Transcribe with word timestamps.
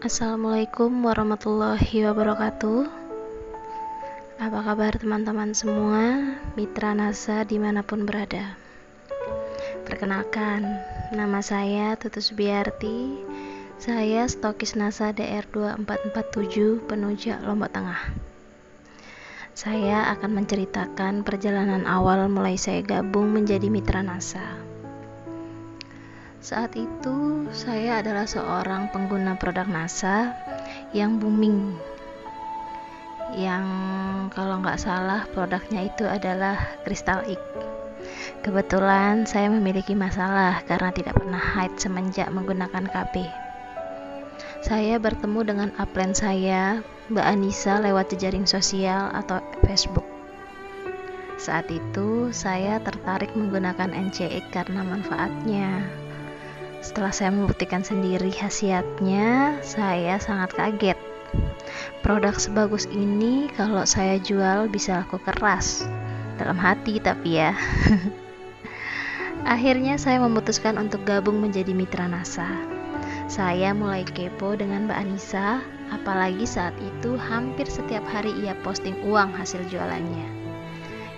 Assalamualaikum 0.00 0.88
warahmatullahi 1.04 2.08
wabarakatuh. 2.08 2.88
Apa 4.40 4.58
kabar 4.64 4.96
teman-teman 4.96 5.52
semua? 5.52 6.36
Mitra 6.56 6.96
NASA 6.96 7.44
di 7.44 7.60
mana 7.60 7.84
pun 7.84 8.08
berada. 8.08 8.56
Perkenalkan 9.84 10.64
Nama 11.10 11.42
saya 11.42 11.98
Tutus 11.98 12.30
Biarti. 12.30 13.18
Saya 13.82 14.28
stokis 14.30 14.78
NASA 14.78 15.10
DR2447 15.10 16.86
Penujak 16.86 17.42
Lombok 17.42 17.74
Tengah. 17.74 17.98
Saya 19.58 20.06
akan 20.14 20.38
menceritakan 20.38 21.26
perjalanan 21.26 21.88
awal 21.90 22.30
mulai 22.30 22.54
saya 22.54 22.86
gabung 22.86 23.34
menjadi 23.34 23.66
mitra 23.66 24.06
NASA 24.06 24.59
saat 26.40 26.72
itu, 26.72 27.44
saya 27.52 28.00
adalah 28.00 28.24
seorang 28.24 28.88
pengguna 28.88 29.36
produk 29.36 29.68
NASA 29.68 30.32
yang 30.96 31.20
booming. 31.20 31.76
Yang 33.36 33.64
kalau 34.32 34.64
nggak 34.64 34.80
salah 34.80 35.28
produknya 35.36 35.84
itu 35.84 36.08
adalah 36.08 36.56
Crystal 36.82 37.20
X. 37.28 37.38
Kebetulan 38.40 39.28
saya 39.28 39.52
memiliki 39.52 39.92
masalah 39.92 40.64
karena 40.64 40.88
tidak 40.96 41.20
pernah 41.20 41.38
hide 41.38 41.76
semenjak 41.76 42.32
menggunakan 42.32 42.88
KB. 42.88 43.14
Saya 44.64 44.96
bertemu 44.96 45.40
dengan 45.44 45.68
upline 45.76 46.16
saya, 46.16 46.80
Mbak 47.12 47.26
Anissa 47.36 47.84
lewat 47.84 48.16
jejaring 48.16 48.48
sosial 48.48 49.12
atau 49.12 49.44
Facebook. 49.68 50.08
Saat 51.36 51.68
itu, 51.68 52.32
saya 52.32 52.80
tertarik 52.80 53.32
menggunakan 53.36 53.92
NCX 53.92 54.52
karena 54.52 54.84
manfaatnya 54.84 55.84
setelah 56.80 57.12
saya 57.12 57.28
membuktikan 57.28 57.84
sendiri 57.84 58.32
khasiatnya, 58.32 59.60
saya 59.60 60.16
sangat 60.16 60.56
kaget. 60.56 60.98
Produk 62.00 62.34
sebagus 62.40 62.88
ini 62.88 63.52
kalau 63.52 63.84
saya 63.84 64.16
jual 64.16 64.66
bisa 64.72 65.04
laku 65.04 65.20
keras. 65.20 65.84
Dalam 66.40 66.56
hati 66.56 66.96
tapi 66.96 67.36
ya. 67.36 67.52
Akhirnya 69.52 70.00
saya 70.00 70.24
memutuskan 70.24 70.80
untuk 70.80 71.04
gabung 71.04 71.44
menjadi 71.44 71.76
mitra 71.76 72.08
NASA. 72.08 72.48
Saya 73.28 73.76
mulai 73.76 74.02
kepo 74.02 74.56
dengan 74.56 74.88
Mbak 74.88 74.98
Anissa, 75.04 75.60
apalagi 75.92 76.48
saat 76.48 76.74
itu 76.80 77.14
hampir 77.14 77.68
setiap 77.68 78.02
hari 78.08 78.32
ia 78.40 78.56
posting 78.64 78.96
uang 79.04 79.36
hasil 79.36 79.62
jualannya. 79.68 80.26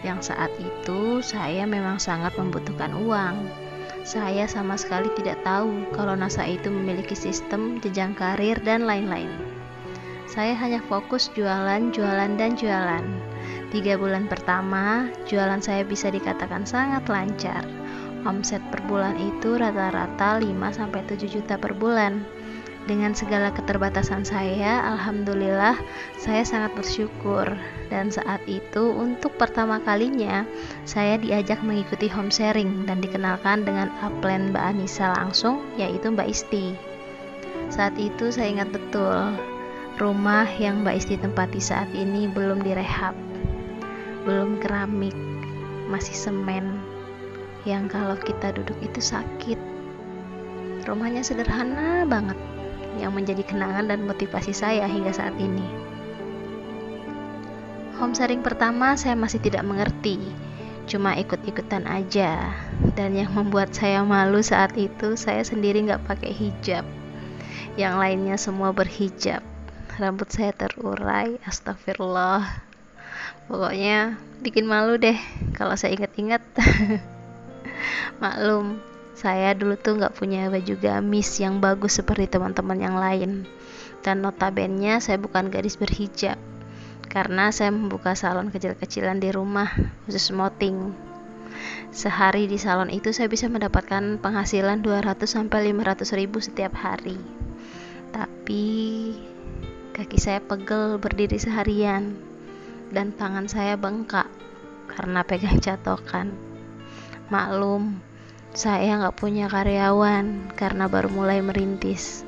Yang 0.02 0.34
saat 0.34 0.50
itu 0.58 1.22
saya 1.22 1.64
memang 1.64 2.02
sangat 2.02 2.34
membutuhkan 2.34 2.92
uang 2.98 3.61
saya 4.02 4.50
sama 4.50 4.74
sekali 4.74 5.06
tidak 5.14 5.38
tahu 5.46 5.86
kalau 5.94 6.18
NASA 6.18 6.42
itu 6.42 6.66
memiliki 6.66 7.14
sistem 7.14 7.78
jenjang 7.78 8.18
karir 8.18 8.58
dan 8.66 8.82
lain-lain. 8.82 9.30
Saya 10.26 10.58
hanya 10.58 10.82
fokus 10.90 11.30
jualan, 11.38 11.94
jualan, 11.94 12.34
dan 12.34 12.58
jualan. 12.58 13.04
Tiga 13.70 13.94
bulan 13.94 14.26
pertama, 14.26 15.06
jualan 15.30 15.62
saya 15.62 15.86
bisa 15.86 16.10
dikatakan 16.10 16.66
sangat 16.66 17.06
lancar. 17.06 17.62
Omset 18.26 18.62
per 18.74 18.82
bulan 18.90 19.14
itu 19.18 19.54
rata-rata 19.54 20.42
5-7 20.42 21.26
juta 21.30 21.54
per 21.54 21.76
bulan. 21.76 22.26
Dengan 22.82 23.14
segala 23.14 23.54
keterbatasan 23.54 24.26
saya, 24.26 24.82
alhamdulillah 24.90 25.78
saya 26.18 26.42
sangat 26.42 26.74
bersyukur. 26.74 27.46
Dan 27.86 28.10
saat 28.10 28.42
itu, 28.50 28.90
untuk 28.90 29.38
pertama 29.38 29.78
kalinya, 29.86 30.42
saya 30.82 31.14
diajak 31.14 31.62
mengikuti 31.62 32.10
home 32.10 32.34
sharing 32.34 32.82
dan 32.90 32.98
dikenalkan 32.98 33.62
dengan 33.62 33.86
upline 34.02 34.50
Mbak 34.50 34.64
Anissa 34.74 35.14
langsung, 35.14 35.62
yaitu 35.78 36.10
Mbak 36.10 36.26
Isti. 36.26 36.74
Saat 37.70 37.94
itu 38.02 38.34
saya 38.34 38.50
ingat 38.50 38.74
betul, 38.74 39.30
rumah 40.02 40.50
yang 40.58 40.82
Mbak 40.82 40.98
Isti 40.98 41.14
tempati 41.22 41.62
saat 41.62 41.86
ini 41.94 42.26
belum 42.26 42.66
direhab, 42.66 43.14
belum 44.26 44.58
keramik, 44.58 45.14
masih 45.86 46.18
semen, 46.18 46.82
yang 47.62 47.86
kalau 47.86 48.18
kita 48.18 48.50
duduk 48.50 48.74
itu 48.82 48.98
sakit. 48.98 49.60
Rumahnya 50.82 51.22
sederhana 51.22 52.02
banget, 52.10 52.34
yang 52.98 53.16
menjadi 53.16 53.46
kenangan 53.46 53.88
dan 53.88 54.04
motivasi 54.04 54.52
saya 54.52 54.84
hingga 54.84 55.12
saat 55.14 55.36
ini. 55.40 55.64
Home 58.00 58.16
sharing 58.16 58.42
pertama 58.42 58.98
saya 58.98 59.14
masih 59.14 59.38
tidak 59.38 59.62
mengerti, 59.62 60.18
cuma 60.90 61.14
ikut-ikutan 61.14 61.86
aja. 61.86 62.50
Dan 62.98 63.14
yang 63.14 63.30
membuat 63.30 63.70
saya 63.72 64.02
malu 64.02 64.42
saat 64.42 64.74
itu, 64.74 65.14
saya 65.14 65.46
sendiri 65.46 65.86
nggak 65.86 66.04
pakai 66.10 66.34
hijab. 66.34 66.82
Yang 67.78 67.94
lainnya 67.96 68.36
semua 68.36 68.74
berhijab. 68.74 69.40
Rambut 70.00 70.28
saya 70.32 70.56
terurai, 70.56 71.38
astagfirullah. 71.44 72.42
Pokoknya 73.46 74.16
bikin 74.40 74.64
malu 74.64 74.96
deh 74.96 75.16
kalau 75.54 75.76
saya 75.76 75.94
ingat-ingat. 75.94 76.42
Maklum, 78.22 78.80
saya 79.12 79.52
dulu 79.52 79.76
tuh 79.76 80.00
nggak 80.00 80.16
punya 80.16 80.48
baju 80.48 80.74
gamis 80.80 81.36
yang 81.36 81.60
bagus 81.60 82.00
seperti 82.00 82.32
teman-teman 82.32 82.78
yang 82.80 82.96
lain. 82.96 83.44
Dan 84.02 84.24
notabene 84.24 84.98
saya 84.98 85.20
bukan 85.20 85.52
gadis 85.52 85.76
berhijab. 85.76 86.40
Karena 87.12 87.52
saya 87.52 87.68
membuka 87.68 88.16
salon 88.16 88.48
kecil-kecilan 88.48 89.20
di 89.20 89.28
rumah, 89.28 89.68
khusus 90.08 90.32
moting. 90.32 90.96
Sehari 91.92 92.48
di 92.48 92.56
salon 92.56 92.88
itu 92.88 93.12
saya 93.12 93.28
bisa 93.28 93.52
mendapatkan 93.52 94.16
penghasilan 94.16 94.80
200 94.80 95.28
sampai 95.28 95.76
500 95.76 96.08
ribu 96.16 96.40
setiap 96.40 96.72
hari. 96.72 97.20
Tapi 98.16 98.64
kaki 99.92 100.16
saya 100.16 100.40
pegel 100.40 100.96
berdiri 100.96 101.36
seharian 101.36 102.16
dan 102.88 103.12
tangan 103.12 103.44
saya 103.44 103.76
bengkak 103.76 104.28
karena 104.88 105.20
pegang 105.20 105.60
catokan. 105.60 106.32
Maklum, 107.28 108.00
saya 108.52 109.00
nggak 109.00 109.16
punya 109.16 109.48
karyawan 109.48 110.52
karena 110.60 110.84
baru 110.84 111.08
mulai 111.08 111.40
merintis, 111.40 112.20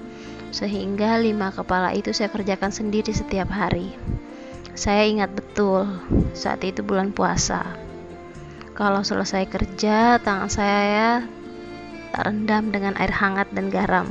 sehingga 0.56 1.20
lima 1.20 1.52
kepala 1.52 1.92
itu 1.92 2.16
saya 2.16 2.32
kerjakan 2.32 2.72
sendiri 2.72 3.12
setiap 3.12 3.52
hari. 3.52 3.92
Saya 4.72 5.04
ingat 5.04 5.36
betul 5.36 5.84
saat 6.32 6.64
itu 6.64 6.80
bulan 6.80 7.12
puasa. 7.12 7.68
Kalau 8.72 9.04
selesai 9.04 9.44
kerja, 9.52 10.16
tangan 10.16 10.48
saya 10.48 11.28
tak 12.16 12.32
rendam 12.32 12.72
dengan 12.72 12.96
air 12.96 13.12
hangat 13.12 13.52
dan 13.52 13.68
garam, 13.68 14.08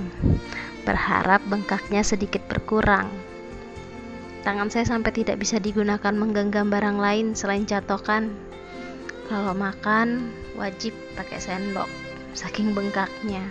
berharap 0.85 1.41
bengkaknya 1.49 2.05
sedikit 2.05 2.45
berkurang. 2.45 3.09
Tangan 4.45 4.69
saya 4.69 4.85
sampai 4.85 5.17
tidak 5.17 5.41
bisa 5.41 5.57
digunakan 5.57 6.13
menggenggam 6.13 6.69
barang 6.69 7.01
lain 7.01 7.33
selain 7.33 7.65
catokan. 7.65 8.37
Kalau 9.33 9.57
makan, 9.57 10.29
wajib 10.53 10.93
pakai 11.17 11.41
sendok 11.41 12.02
saking 12.33 12.73
bengkaknya. 12.73 13.45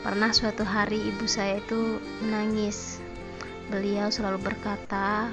Pernah 0.00 0.30
suatu 0.30 0.62
hari 0.62 0.98
ibu 1.10 1.26
saya 1.26 1.58
itu 1.58 1.98
menangis. 2.22 3.02
Beliau 3.68 4.08
selalu 4.08 4.40
berkata 4.40 5.30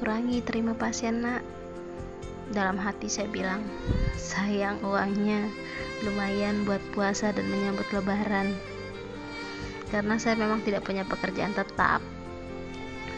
kurangi 0.00 0.40
terima 0.40 0.72
pasien 0.72 1.20
nak. 1.20 1.44
Dalam 2.50 2.78
hati 2.78 3.10
saya 3.10 3.26
bilang 3.26 3.60
sayang 4.14 4.78
uangnya 4.86 5.50
lumayan 6.06 6.62
buat 6.64 6.80
puasa 6.94 7.34
dan 7.34 7.48
menyambut 7.50 7.86
lebaran. 7.90 8.54
Karena 9.90 10.18
saya 10.18 10.38
memang 10.38 10.62
tidak 10.62 10.86
punya 10.86 11.02
pekerjaan 11.06 11.54
tetap 11.54 12.02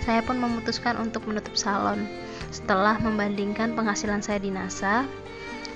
saya 0.09 0.25
pun 0.25 0.41
memutuskan 0.41 0.97
untuk 0.97 1.29
menutup 1.29 1.53
salon. 1.53 2.09
Setelah 2.49 2.97
membandingkan 2.97 3.77
penghasilan 3.77 4.25
saya 4.25 4.41
di 4.41 4.49
NASA 4.49 5.05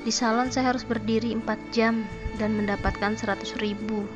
di 0.02 0.10
salon 0.10 0.48
saya 0.48 0.72
harus 0.72 0.88
berdiri 0.88 1.36
4 1.36 1.44
jam 1.68 2.08
dan 2.36 2.56
mendapatkan 2.56 3.16
100 3.16 3.60
ribu. 3.60 4.06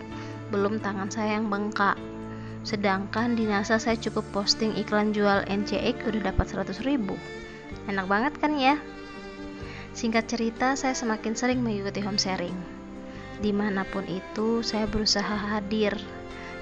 Belum 0.48 0.78
tangan 0.78 1.10
saya 1.10 1.40
yang 1.40 1.50
bengkak. 1.50 1.98
Sedangkan 2.66 3.38
di 3.38 3.46
NASA 3.46 3.78
saya 3.78 3.94
cukup 3.98 4.26
posting 4.34 4.74
iklan 4.74 5.14
jual 5.14 5.46
NCX 5.46 6.06
udah 6.06 6.32
dapat 6.32 6.46
100 6.50 6.82
ribu. 6.86 7.14
Enak 7.86 8.06
banget 8.10 8.34
kan 8.42 8.58
ya? 8.58 8.78
Singkat 9.96 10.28
cerita 10.28 10.74
saya 10.74 10.92
semakin 10.92 11.34
sering 11.38 11.60
mengikuti 11.62 12.02
home 12.02 12.18
sharing. 12.18 12.54
Di 13.40 13.52
mana 13.54 13.86
pun 13.86 14.04
itu 14.08 14.60
saya 14.60 14.88
berusaha 14.88 15.36
hadir 15.36 15.94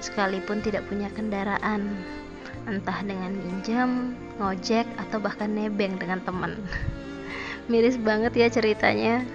sekalipun 0.03 0.61
tidak 0.61 0.85
punya 0.87 1.09
kendaraan. 1.11 1.99
Entah 2.65 3.01
dengan 3.05 3.33
minjam, 3.33 4.17
ngojek, 4.41 4.85
atau 4.97 5.21
bahkan 5.21 5.53
nebeng 5.53 6.01
dengan 6.01 6.21
teman. 6.25 6.57
Miris 7.69 7.97
banget 7.97 8.33
ya 8.37 8.47
ceritanya 8.49 9.25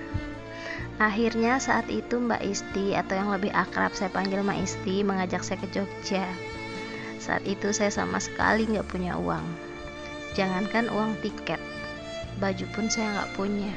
akhirnya 1.00 1.56
saat 1.56 1.88
itu 1.88 2.20
Mbak 2.20 2.44
Isti 2.44 2.92
atau 2.92 3.16
yang 3.16 3.32
lebih 3.32 3.50
akrab 3.56 3.96
saya 3.96 4.12
panggil 4.12 4.44
Mbak 4.44 4.60
Isti 4.68 5.00
mengajak 5.00 5.40
saya 5.40 5.56
ke 5.58 5.68
Jogja. 5.72 6.28
Saat 7.16 7.48
itu 7.48 7.72
saya 7.72 7.88
sama 7.88 8.20
sekali 8.20 8.68
nggak 8.68 8.86
punya 8.86 9.16
uang. 9.16 9.42
Jangankan 10.36 10.92
uang 10.92 11.16
tiket 11.24 11.58
baju 12.40 12.64
pun 12.72 12.86
saya 12.88 13.08
nggak 13.16 13.32
punya. 13.36 13.74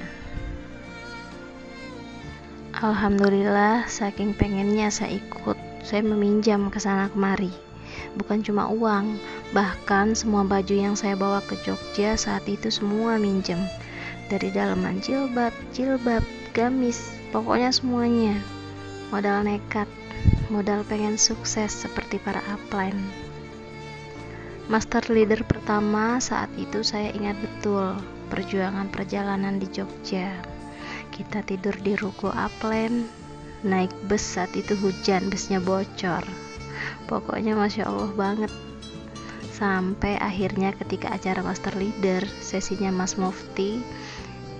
Alhamdulillah 2.74 3.86
saking 3.88 4.36
pengennya 4.36 4.92
saya 4.92 5.20
ikut 5.20 5.56
saya 5.84 6.02
meminjam 6.04 6.72
ke 6.72 6.80
sana 6.80 7.12
kemari. 7.12 7.52
Bukan 8.18 8.42
cuma 8.42 8.72
uang, 8.72 9.20
bahkan 9.54 10.18
semua 10.18 10.42
baju 10.42 10.74
yang 10.74 10.96
saya 10.98 11.14
bawa 11.14 11.44
ke 11.46 11.60
Jogja 11.62 12.18
saat 12.18 12.48
itu 12.50 12.72
semua 12.74 13.20
minjem. 13.22 13.60
Dari 14.32 14.50
dalaman 14.50 14.98
jilbab, 15.04 15.54
jilbab, 15.76 16.24
gamis, 16.54 17.10
pokoknya 17.34 17.74
semuanya. 17.74 18.38
Modal 19.10 19.42
nekat, 19.42 19.90
modal 20.54 20.86
pengen 20.86 21.18
sukses 21.18 21.74
seperti 21.74 22.22
para 22.22 22.46
upline. 22.54 23.02
Master 24.70 25.04
leader 25.10 25.44
pertama 25.44 26.22
saat 26.22 26.48
itu 26.56 26.86
saya 26.86 27.12
ingat 27.12 27.36
betul 27.42 27.98
perjuangan 28.30 28.88
perjalanan 28.94 29.58
di 29.58 29.68
Jogja. 29.74 30.30
Kita 31.10 31.42
tidur 31.42 31.74
di 31.82 31.98
ruko 31.98 32.30
upline, 32.30 33.10
naik 33.66 33.92
bus 34.06 34.22
saat 34.22 34.54
itu 34.54 34.78
hujan, 34.78 35.34
busnya 35.34 35.58
bocor. 35.58 36.24
Pokoknya 37.10 37.58
masya 37.58 37.90
Allah 37.90 38.14
banget. 38.14 38.54
Sampai 39.54 40.18
akhirnya 40.18 40.74
ketika 40.74 41.14
acara 41.14 41.46
master 41.46 41.78
leader, 41.78 42.26
sesinya 42.42 42.90
Mas 42.90 43.20
Mufti, 43.22 43.82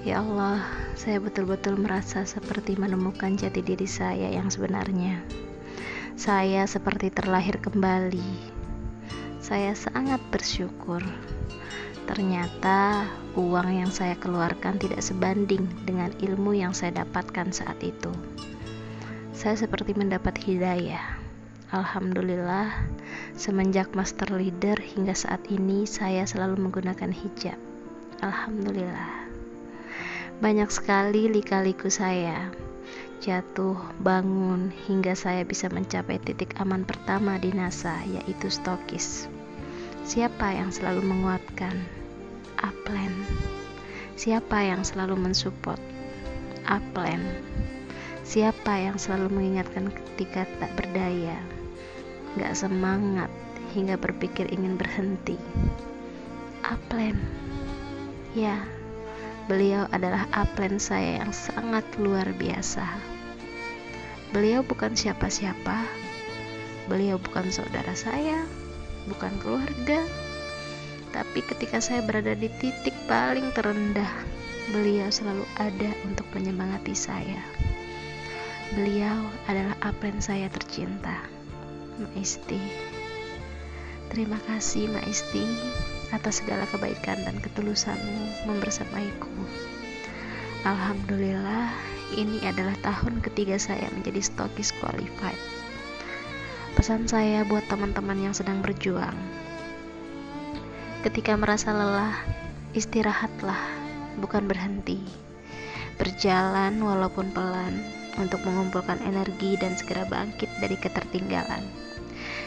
ya 0.04 0.20
Allah, 0.20 0.60
saya 1.00 1.24
betul-betul 1.24 1.80
merasa 1.80 2.28
seperti 2.28 2.76
menemukan 2.76 3.40
jati 3.40 3.64
diri 3.64 3.88
saya 3.88 4.28
yang 4.28 4.52
sebenarnya. 4.52 5.24
Saya 6.20 6.68
seperti 6.68 7.10
terlahir 7.10 7.58
kembali. 7.64 8.52
Saya 9.40 9.72
sangat 9.74 10.20
bersyukur. 10.28 11.02
Ternyata 12.04 13.08
uang 13.40 13.70
yang 13.72 13.92
saya 13.92 14.20
keluarkan 14.20 14.76
tidak 14.76 15.00
sebanding 15.00 15.72
dengan 15.88 16.12
ilmu 16.20 16.52
yang 16.52 16.76
saya 16.76 17.04
dapatkan 17.08 17.56
saat 17.56 17.80
itu. 17.80 18.12
Saya 19.32 19.56
seperti 19.56 19.96
mendapat 19.96 20.36
hidayah. 20.36 21.24
Alhamdulillah, 21.74 22.70
semenjak 23.34 23.96
master 23.98 24.30
leader 24.36 24.78
hingga 24.78 25.16
saat 25.16 25.42
ini 25.50 25.88
saya 25.90 26.28
selalu 26.28 26.70
menggunakan 26.70 27.10
hijab. 27.10 27.58
Alhamdulillah. 28.22 29.23
Banyak 30.44 30.76
sekali 30.76 31.32
lika-liku 31.32 31.88
saya. 31.88 32.52
Jatuh, 33.24 33.80
bangun, 34.04 34.76
hingga 34.92 35.16
saya 35.16 35.48
bisa 35.48 35.72
mencapai 35.72 36.20
titik 36.20 36.60
aman 36.60 36.84
pertama 36.84 37.40
di 37.40 37.56
NASA, 37.56 38.04
yaitu 38.04 38.52
stokis. 38.52 39.32
Siapa 40.04 40.52
yang 40.52 40.68
selalu 40.68 41.00
menguatkan? 41.00 41.80
Upland. 42.60 43.16
Siapa 44.20 44.68
yang 44.68 44.84
selalu 44.84 45.16
mensupport? 45.16 45.80
Upland. 46.68 47.24
Siapa 48.28 48.84
yang 48.84 49.00
selalu 49.00 49.32
mengingatkan 49.40 49.96
ketika 49.96 50.44
tak 50.60 50.76
berdaya? 50.76 51.40
Gak 52.36 52.52
semangat 52.60 53.32
hingga 53.72 53.96
berpikir 53.96 54.52
ingin 54.52 54.76
berhenti. 54.76 55.40
Upland. 56.68 57.24
Ya, 58.36 58.60
beliau 59.48 59.84
adalah 59.92 60.24
upland 60.32 60.80
saya 60.80 61.20
yang 61.24 61.32
sangat 61.36 61.84
luar 62.00 62.32
biasa. 62.36 62.86
Beliau 64.32 64.64
bukan 64.66 64.96
siapa-siapa. 64.96 65.86
Beliau 66.88 67.16
bukan 67.20 67.48
saudara 67.52 67.94
saya, 67.96 68.44
bukan 69.08 69.32
keluarga. 69.40 70.02
Tapi 71.14 71.46
ketika 71.46 71.78
saya 71.78 72.02
berada 72.02 72.34
di 72.34 72.50
titik 72.58 72.96
paling 73.06 73.54
terendah, 73.54 74.10
beliau 74.74 75.08
selalu 75.14 75.46
ada 75.62 75.92
untuk 76.08 76.26
menyemangati 76.34 76.98
saya. 76.98 77.40
Beliau 78.74 79.30
adalah 79.46 79.78
apren 79.86 80.18
saya 80.18 80.50
tercinta, 80.50 81.22
Maisti. 82.02 82.58
Terima 84.10 84.42
kasih 84.50 84.90
Maisti 84.90 85.46
atas 86.14 86.46
segala 86.46 86.70
kebaikan 86.70 87.18
dan 87.26 87.42
ketulusanmu 87.42 88.46
membersamaiku. 88.46 89.34
Alhamdulillah, 90.64 91.74
ini 92.14 92.40
adalah 92.46 92.78
tahun 92.86 93.20
ketiga 93.26 93.58
saya 93.58 93.90
menjadi 93.90 94.22
stokis 94.22 94.72
qualified. 94.78 95.42
Pesan 96.78 97.10
saya 97.10 97.42
buat 97.44 97.66
teman-teman 97.66 98.30
yang 98.30 98.34
sedang 98.38 98.62
berjuang. 98.62 99.18
Ketika 101.02 101.36
merasa 101.36 101.74
lelah, 101.74 102.16
istirahatlah, 102.78 103.60
bukan 104.22 104.48
berhenti. 104.48 105.02
Berjalan 106.00 106.80
walaupun 106.80 107.34
pelan 107.36 107.84
untuk 108.18 108.42
mengumpulkan 108.46 109.02
energi 109.04 109.58
dan 109.58 109.74
segera 109.76 110.06
bangkit 110.06 110.50
dari 110.62 110.78
ketertinggalan. 110.78 111.66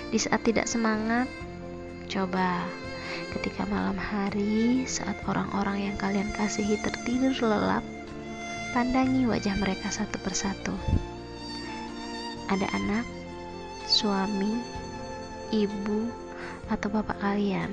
Di 0.09 0.19
saat 0.23 0.47
tidak 0.47 0.71
semangat, 0.71 1.27
coba 2.07 2.63
ketika 3.37 3.69
malam 3.69 3.97
hari 3.97 4.85
saat 4.89 5.17
orang-orang 5.29 5.91
yang 5.91 5.97
kalian 5.97 6.31
kasihi 6.35 6.81
tertidur 6.81 7.33
lelap, 7.45 7.85
pandangi 8.77 9.25
wajah 9.25 9.57
mereka 9.57 9.89
satu 9.89 10.21
persatu. 10.21 10.75
Ada 12.53 12.69
anak, 12.77 13.07
suami, 13.89 14.61
ibu, 15.51 16.11
atau 16.71 16.89
bapak 16.91 17.19
kalian. 17.23 17.71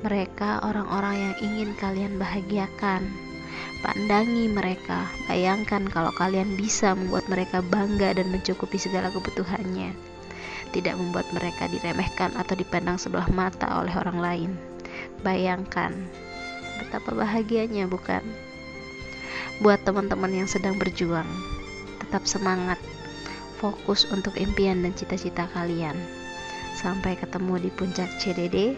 Mereka 0.00 0.62
orang-orang 0.62 1.16
yang 1.18 1.34
ingin 1.42 1.70
kalian 1.76 2.14
bahagiakan. 2.16 3.06
Pandangi 3.84 4.50
mereka, 4.50 5.06
bayangkan 5.30 5.86
kalau 5.88 6.10
kalian 6.16 6.56
bisa 6.58 6.96
membuat 6.96 7.28
mereka 7.28 7.62
bangga 7.62 8.16
dan 8.16 8.28
mencukupi 8.32 8.80
segala 8.80 9.12
kebutuhannya. 9.12 10.15
Tidak 10.74 10.94
membuat 10.98 11.30
mereka 11.32 11.70
diremehkan 11.70 12.34
atau 12.36 12.54
dipandang 12.58 13.00
sebelah 13.00 13.28
mata 13.32 13.80
oleh 13.80 13.94
orang 13.96 14.18
lain. 14.18 14.50
Bayangkan 15.24 15.92
betapa 16.82 17.16
bahagianya, 17.16 17.88
bukan? 17.88 18.22
Buat 19.64 19.88
teman-teman 19.88 20.44
yang 20.44 20.48
sedang 20.48 20.76
berjuang, 20.76 21.28
tetap 22.04 22.28
semangat 22.28 22.76
fokus 23.56 24.04
untuk 24.12 24.36
impian 24.36 24.84
dan 24.84 24.92
cita-cita 24.92 25.48
kalian. 25.56 25.96
Sampai 26.76 27.16
ketemu 27.16 27.56
di 27.66 27.70
puncak 27.72 28.20
CDD. 28.20 28.76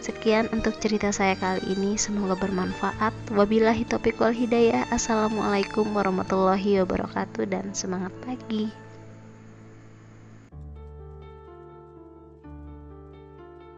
Sekian 0.00 0.48
untuk 0.54 0.78
cerita 0.80 1.12
saya 1.12 1.36
kali 1.36 1.76
ini, 1.76 2.00
semoga 2.00 2.38
bermanfaat. 2.38 3.12
Wabillahi 3.32 3.84
taufiq 3.84 4.16
wal 4.22 4.32
hidayah. 4.32 4.88
Assalamualaikum 4.88 5.84
warahmatullahi 5.92 6.80
wabarakatuh 6.80 7.44
dan 7.50 7.74
semangat 7.76 8.14
pagi. 8.24 8.85